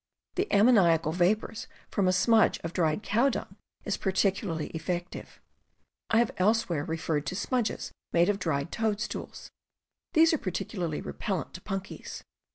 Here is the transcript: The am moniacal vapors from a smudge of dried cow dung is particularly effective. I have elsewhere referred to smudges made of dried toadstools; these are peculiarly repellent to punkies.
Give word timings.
The 0.33 0.51
am 0.51 0.65
moniacal 0.65 1.13
vapors 1.13 1.67
from 1.91 2.07
a 2.07 2.11
smudge 2.11 2.57
of 2.61 2.73
dried 2.73 3.03
cow 3.03 3.29
dung 3.29 3.57
is 3.85 3.97
particularly 3.97 4.69
effective. 4.69 5.39
I 6.09 6.17
have 6.17 6.31
elsewhere 6.37 6.83
referred 6.83 7.27
to 7.27 7.35
smudges 7.35 7.91
made 8.11 8.27
of 8.27 8.39
dried 8.39 8.71
toadstools; 8.71 9.51
these 10.13 10.33
are 10.33 10.39
peculiarly 10.39 11.01
repellent 11.01 11.53
to 11.53 11.61
punkies. 11.61 12.23